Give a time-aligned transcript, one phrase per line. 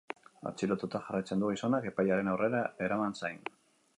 [0.51, 3.39] Atxilotuta jarraitzen du gizonak, epailearen aurrera eraman zain.